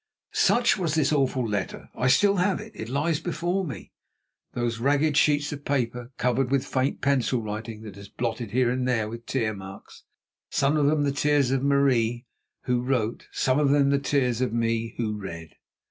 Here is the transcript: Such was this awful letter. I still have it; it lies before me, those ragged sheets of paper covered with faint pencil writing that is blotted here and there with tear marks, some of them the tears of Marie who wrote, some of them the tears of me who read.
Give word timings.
Such 0.33 0.79
was 0.79 0.95
this 0.95 1.13
awful 1.13 1.47
letter. 1.47 1.91
I 1.93 2.07
still 2.07 2.37
have 2.37 2.59
it; 2.59 2.71
it 2.73 2.89
lies 2.89 3.19
before 3.19 3.63
me, 3.63 3.91
those 4.53 4.79
ragged 4.79 5.15
sheets 5.15 5.53
of 5.53 5.63
paper 5.63 6.11
covered 6.17 6.49
with 6.49 6.65
faint 6.65 7.01
pencil 7.01 7.39
writing 7.43 7.83
that 7.83 7.95
is 7.97 8.09
blotted 8.09 8.49
here 8.49 8.71
and 8.71 8.87
there 8.87 9.07
with 9.07 9.27
tear 9.27 9.53
marks, 9.53 10.03
some 10.49 10.75
of 10.75 10.87
them 10.87 11.03
the 11.03 11.11
tears 11.11 11.51
of 11.51 11.61
Marie 11.61 12.25
who 12.63 12.81
wrote, 12.81 13.27
some 13.31 13.59
of 13.59 13.69
them 13.69 13.91
the 13.91 13.99
tears 13.99 14.41
of 14.41 14.51
me 14.51 14.95
who 14.97 15.13
read. 15.19 15.51